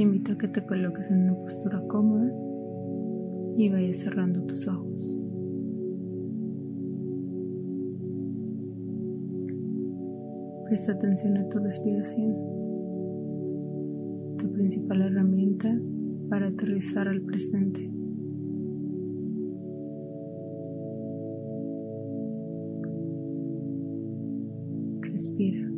te 0.00 0.04
invito 0.04 0.32
a 0.32 0.38
que 0.38 0.48
te 0.48 0.64
coloques 0.64 1.10
en 1.10 1.24
una 1.24 1.34
postura 1.34 1.78
cómoda 1.86 2.32
y 3.58 3.68
vayas 3.68 3.98
cerrando 3.98 4.40
tus 4.44 4.66
ojos. 4.66 5.20
Presta 10.64 10.92
atención 10.92 11.36
a 11.36 11.46
tu 11.50 11.58
respiración, 11.58 12.34
tu 14.38 14.50
principal 14.50 15.02
herramienta 15.02 15.78
para 16.30 16.46
aterrizar 16.46 17.06
al 17.06 17.20
presente. 17.20 17.92
Respira. 25.02 25.69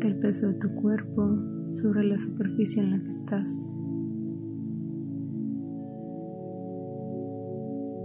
Siente 0.00 0.16
el 0.16 0.22
peso 0.22 0.46
de 0.46 0.54
tu 0.54 0.74
cuerpo 0.76 1.28
sobre 1.72 2.04
la 2.04 2.16
superficie 2.16 2.82
en 2.82 2.90
la 2.90 3.02
que 3.02 3.08
estás. 3.08 3.50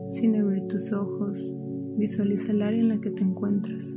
Sin 0.09 0.35
abrir 0.35 0.68
tus 0.68 0.91
ojos, 0.91 1.55
visualiza 1.95 2.52
el 2.52 2.63
área 2.63 2.81
en 2.81 2.90
la 2.90 2.99
que 2.99 3.12
te 3.12 3.23
encuentras. 3.23 3.95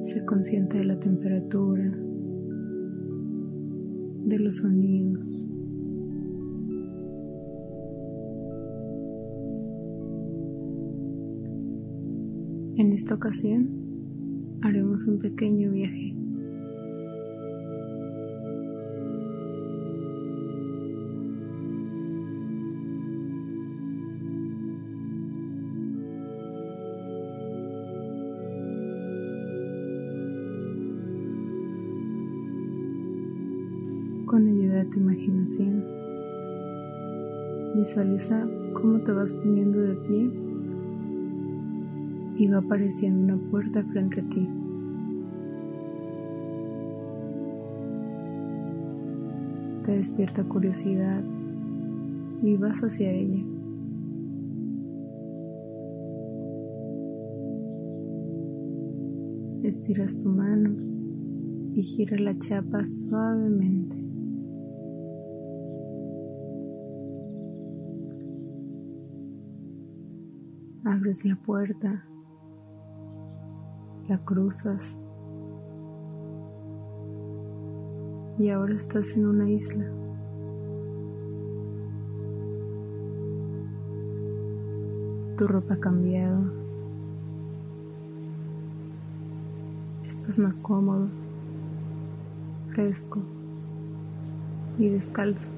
Sé 0.00 0.24
consciente 0.24 0.78
de 0.78 0.84
la 0.84 0.98
temperatura, 0.98 1.88
de 4.24 4.38
los 4.40 4.56
sonidos. 4.56 5.46
En 12.74 12.90
esta 12.94 13.14
ocasión 13.14 13.68
haremos 14.62 15.04
un 15.06 15.18
pequeño 15.18 15.72
viaje. 15.72 16.14
Con 34.24 34.48
ayuda 34.48 34.76
de 34.76 34.84
tu 34.86 34.98
imaginación, 34.98 35.84
visualiza 37.76 38.48
cómo 38.72 39.00
te 39.00 39.12
vas 39.12 39.30
poniendo 39.30 39.78
de 39.78 39.94
pie 39.96 40.51
y 42.36 42.46
va 42.48 42.58
apareciendo 42.58 43.34
una 43.34 43.50
puerta 43.50 43.82
frente 43.84 44.20
a 44.20 44.28
ti. 44.28 44.48
Te 49.82 49.92
despierta 49.92 50.44
curiosidad 50.44 51.22
y 52.42 52.56
vas 52.56 52.80
hacia 52.80 53.10
ella. 53.10 53.44
Estiras 59.62 60.18
tu 60.18 60.28
mano 60.28 60.70
y 61.74 61.82
gira 61.82 62.18
la 62.18 62.36
chapa 62.38 62.84
suavemente. 62.84 63.96
Abres 70.84 71.24
la 71.24 71.36
puerta 71.36 72.04
la 74.12 74.18
cruzas 74.18 75.00
y 78.38 78.50
ahora 78.50 78.74
estás 78.74 79.12
en 79.12 79.26
una 79.26 79.48
isla. 79.48 79.86
Tu 85.38 85.48
ropa 85.48 85.74
ha 85.74 85.80
cambiado. 85.80 86.42
Estás 90.04 90.38
más 90.38 90.58
cómodo, 90.58 91.08
fresco 92.68 93.20
y 94.76 94.90
descalzo. 94.90 95.48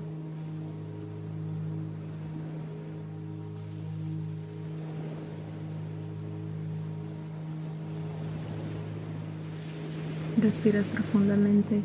Respiras 10.44 10.88
profundamente 10.88 11.80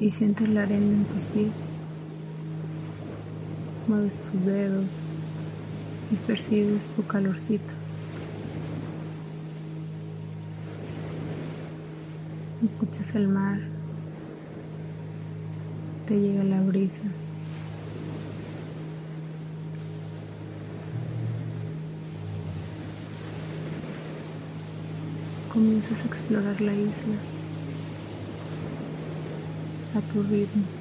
y 0.00 0.10
sientes 0.10 0.48
la 0.48 0.62
arena 0.62 0.92
en 0.92 1.04
tus 1.04 1.26
pies. 1.26 1.74
Mueves 3.86 4.18
tus 4.18 4.44
dedos 4.44 4.96
y 6.10 6.16
percibes 6.16 6.84
su 6.84 7.06
calorcito. 7.06 7.72
Escuchas 12.64 13.14
el 13.14 13.28
mar. 13.28 13.60
Te 16.08 16.18
llega 16.18 16.42
la 16.42 16.60
brisa. 16.62 17.02
Comienzas 25.52 26.02
a 26.02 26.08
explorar 26.08 26.60
la 26.60 26.74
isla 26.74 27.14
a 29.94 30.00
tu 30.00 30.22
ritmo. 30.22 30.79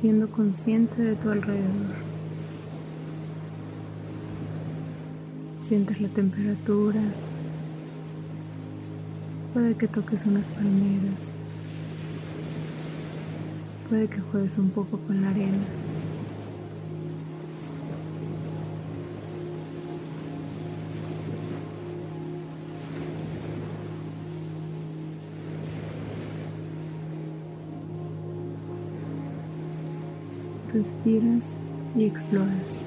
Siendo 0.00 0.30
consciente 0.30 1.02
de 1.02 1.14
tu 1.14 1.28
alrededor. 1.28 1.94
Sientes 5.60 6.00
la 6.00 6.08
temperatura. 6.08 7.02
Puede 9.52 9.74
que 9.74 9.88
toques 9.88 10.24
unas 10.24 10.48
palmeras. 10.48 11.32
Puede 13.90 14.08
que 14.08 14.20
juegues 14.20 14.56
un 14.56 14.70
poco 14.70 14.98
con 15.00 15.20
la 15.20 15.30
arena. 15.30 15.58
Respiras 30.80 31.56
y 31.94 32.04
exploras. 32.04 32.86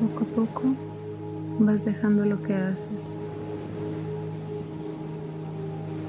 Poco 0.00 0.24
a 0.24 0.34
poco 0.34 0.74
vas 1.60 1.84
dejando 1.84 2.24
lo 2.24 2.42
que 2.42 2.54
haces 2.54 3.16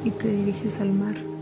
y 0.04 0.10
te 0.10 0.28
diriges 0.28 0.81
al 0.81 0.92
mar. 0.92 1.41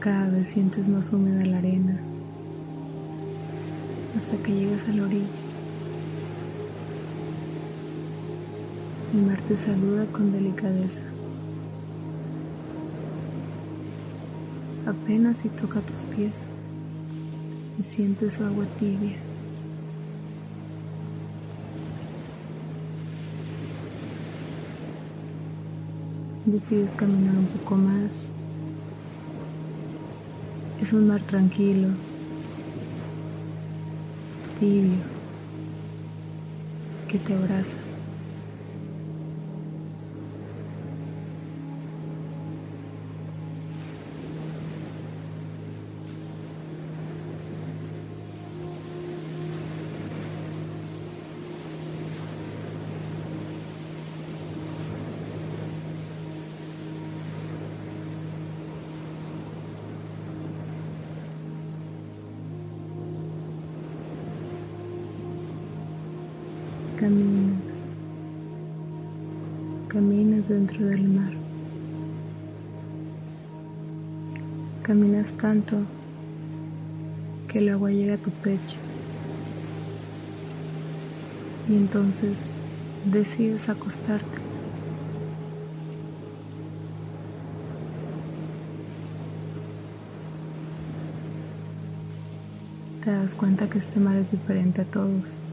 Cada 0.00 0.30
vez 0.30 0.50
sientes 0.50 0.86
más 0.86 1.12
húmeda 1.12 1.44
la 1.44 1.58
arena 1.58 1.98
hasta 4.16 4.36
que 4.38 4.52
llegas 4.52 4.88
a 4.88 4.92
la 4.92 5.02
orilla. 5.04 5.26
El 9.14 9.22
mar 9.26 9.40
te 9.48 9.56
saluda 9.56 10.06
con 10.06 10.32
delicadeza. 10.32 11.02
Apenas 14.86 15.38
si 15.38 15.48
toca 15.48 15.80
tus 15.80 16.02
pies. 16.02 16.44
y 17.78 17.82
sientes 17.82 18.34
su 18.34 18.44
agua 18.44 18.64
tibia. 18.78 19.16
Decides 26.44 26.90
caminar 26.92 27.36
un 27.36 27.46
poco 27.46 27.76
más. 27.76 28.30
Es 30.80 30.92
un 30.92 31.08
mar 31.08 31.20
tranquilo, 31.20 31.88
tibio, 34.60 35.02
que 37.08 37.18
te 37.18 37.34
abraza. 37.34 37.74
Caminas, 67.08 67.74
caminas 69.88 70.48
dentro 70.48 70.84
del 70.84 71.08
mar. 71.08 71.32
Caminas 74.82 75.32
tanto 75.32 75.78
que 77.48 77.60
el 77.60 77.70
agua 77.70 77.92
llega 77.92 78.16
a 78.16 78.18
tu 78.18 78.28
pecho. 78.28 78.76
Y 81.70 81.76
entonces 81.76 82.40
decides 83.10 83.70
acostarte. 83.70 84.38
Te 93.02 93.12
das 93.12 93.34
cuenta 93.34 93.70
que 93.70 93.78
este 93.78 93.98
mar 93.98 94.16
es 94.16 94.30
diferente 94.32 94.82
a 94.82 94.84
todos. 94.84 95.47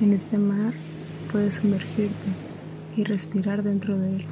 En 0.00 0.14
este 0.14 0.38
mar 0.38 0.72
puedes 1.30 1.56
sumergirte 1.56 2.14
y 2.96 3.04
respirar 3.04 3.62
dentro 3.62 3.98
de 3.98 4.16
él. 4.16 4.24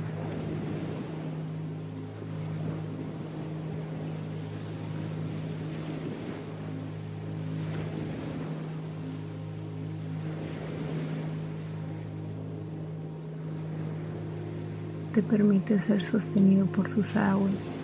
Te 15.13 15.23
permite 15.23 15.79
ser 15.81 16.03
sostenido 16.07 16.65
por 16.65 16.89
sus 16.89 17.15
aguas. 17.15 17.77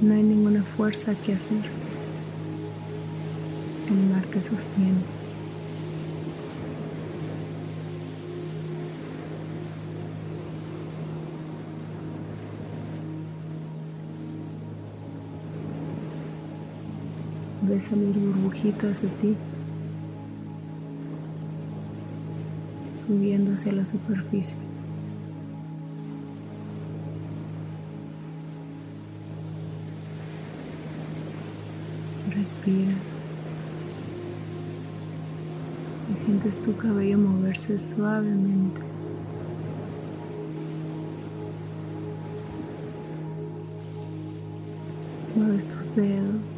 No 0.00 0.14
hay 0.14 0.22
ninguna 0.22 0.62
fuerza 0.62 1.12
que 1.26 1.34
hacer 1.34 1.87
el 3.90 4.10
mar 4.10 4.24
que 4.26 4.42
sostiene. 4.42 5.02
Ves 17.62 17.84
salir 17.84 18.18
burbujitas 18.18 19.02
de 19.02 19.08
ti, 19.08 19.36
subiendo 23.06 23.52
hacia 23.52 23.72
la 23.72 23.86
superficie. 23.86 24.56
Respiras. 32.34 33.17
Sientes 36.18 36.58
tu 36.58 36.76
cabello 36.76 37.18
moverse 37.18 37.78
suavemente. 37.78 38.80
Mueves 45.36 45.66
tus 45.68 45.94
dedos, 45.94 46.52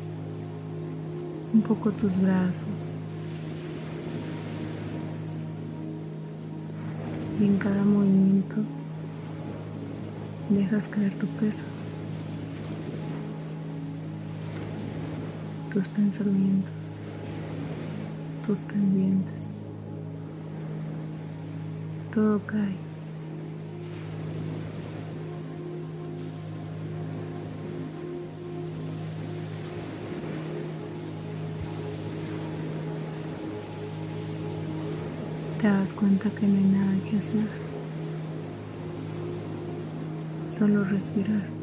un 1.52 1.62
poco 1.62 1.90
tus 1.92 2.20
brazos. 2.20 2.80
Y 7.38 7.44
en 7.44 7.58
cada 7.58 7.84
movimiento 7.84 8.56
dejas 10.48 10.88
caer 10.88 11.12
tu 11.18 11.26
peso, 11.26 11.64
tus 15.72 15.88
pensamientos 15.88 16.79
tus 18.50 18.64
pendientes. 18.64 19.54
Todo 22.12 22.40
cae. 22.46 22.74
Te 35.60 35.68
das 35.68 35.92
cuenta 35.92 36.28
que 36.30 36.48
no 36.48 36.56
hay 36.56 36.64
nada 36.64 36.92
que 37.08 37.18
hacer. 37.18 37.46
Solo 40.48 40.82
respirar. 40.82 41.59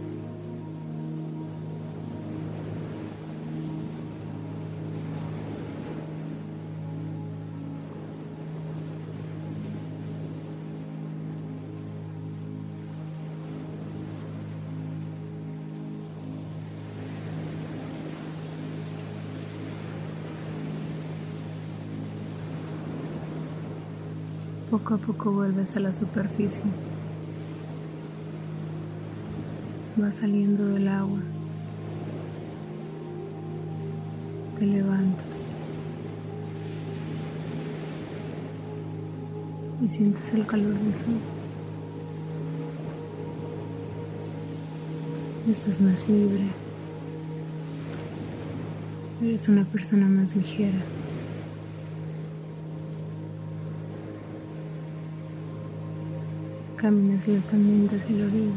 Poco 24.70 24.96
a 24.96 24.98
poco 24.98 25.32
vuelves 25.32 25.78
a 25.78 25.80
la 25.80 25.94
superficie. 25.94 26.66
Vas 29.96 30.18
saliendo 30.18 30.66
del 30.68 30.90
agua. 30.90 31.20
Te 34.60 34.66
levantas. 34.66 35.46
Y 39.82 39.88
sientes 39.88 40.34
el 40.34 40.46
calor 40.46 40.74
del 40.74 40.96
sol. 40.96 41.16
Estás 45.50 45.80
más 45.80 46.10
libre. 46.10 46.44
Eres 49.24 49.48
una 49.48 49.64
persona 49.64 50.08
más 50.08 50.36
ligera. 50.36 50.80
Caminas 56.78 57.28
lentamente 57.28 57.96
hacia 57.96 58.16
la 58.18 58.26
orilla 58.26 58.54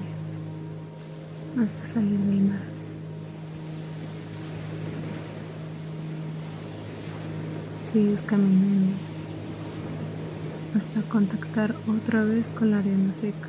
hasta 1.58 1.86
salir 1.86 2.18
del 2.18 2.40
mar. 2.42 2.58
Sigues 7.90 8.20
caminando 8.20 8.92
hasta 10.76 11.00
contactar 11.08 11.74
otra 11.88 12.22
vez 12.24 12.48
con 12.48 12.70
la 12.70 12.80
arena 12.80 13.10
seca. 13.10 13.48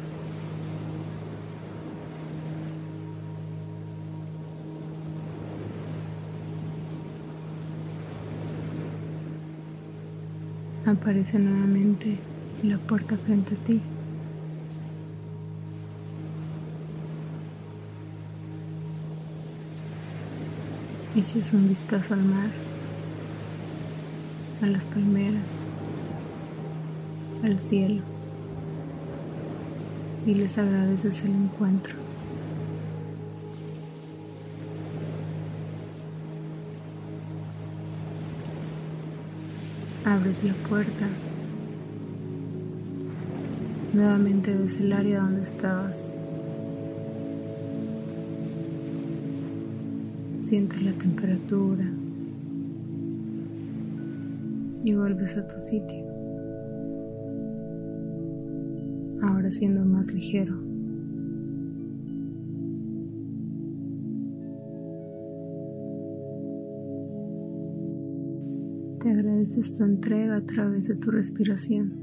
Aparece 10.86 11.40
nuevamente 11.40 12.18
la 12.64 12.78
puerta 12.78 13.18
frente 13.18 13.56
a 13.56 13.58
ti. 13.66 13.82
Eches 21.14 21.52
un 21.52 21.68
vistazo 21.68 22.14
al 22.14 22.24
mar, 22.24 22.50
a 24.62 24.66
las 24.66 24.86
palmeras, 24.86 25.58
al 27.44 27.60
cielo 27.60 28.02
y 30.26 30.36
les 30.36 30.58
agradeces 30.58 31.22
el 31.26 31.32
encuentro. 31.32 31.96
Abres 40.06 40.44
la 40.46 40.54
puerta. 40.70 41.08
Nuevamente 43.94 44.54
ves 44.56 44.78
el 44.78 44.94
área 44.94 45.20
donde 45.22 45.44
estabas. 45.44 46.14
Sientes 50.52 50.84
la 50.84 50.92
temperatura 50.92 51.90
y 54.84 54.94
vuelves 54.94 55.38
a 55.38 55.48
tu 55.48 55.58
sitio. 55.58 56.06
Ahora 59.22 59.50
siendo 59.50 59.86
más 59.86 60.14
ligero. 60.14 60.58
Te 69.00 69.10
agradeces 69.10 69.72
tu 69.72 69.86
entrega 69.86 70.36
a 70.36 70.46
través 70.46 70.90
de 70.90 70.96
tu 70.96 71.12
respiración. 71.12 71.94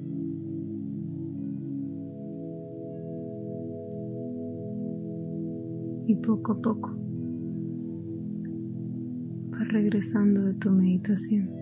Y 6.07 6.15
poco 6.15 6.53
a 6.53 6.63
poco 6.63 7.08
regresando 9.65 10.45
de 10.45 10.55
tu 10.55 10.71
meditación. 10.71 11.58